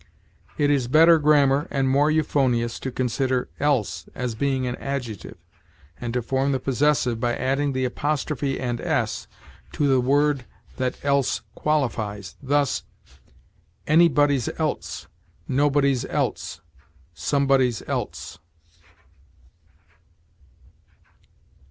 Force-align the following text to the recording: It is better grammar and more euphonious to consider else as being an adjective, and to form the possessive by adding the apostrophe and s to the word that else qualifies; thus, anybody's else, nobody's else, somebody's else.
It 0.57 0.71
is 0.71 0.87
better 0.87 1.19
grammar 1.19 1.67
and 1.69 1.87
more 1.87 2.09
euphonious 2.09 2.79
to 2.79 2.91
consider 2.91 3.49
else 3.59 4.09
as 4.15 4.33
being 4.33 4.65
an 4.65 4.75
adjective, 4.77 5.37
and 5.99 6.11
to 6.15 6.23
form 6.23 6.53
the 6.53 6.59
possessive 6.59 7.19
by 7.19 7.35
adding 7.35 7.73
the 7.73 7.85
apostrophe 7.85 8.59
and 8.59 8.81
s 8.81 9.27
to 9.73 9.87
the 9.87 10.01
word 10.01 10.45
that 10.77 10.97
else 11.05 11.41
qualifies; 11.53 12.35
thus, 12.41 12.81
anybody's 13.85 14.49
else, 14.59 15.05
nobody's 15.47 16.03
else, 16.05 16.61
somebody's 17.13 17.83
else. 17.87 18.39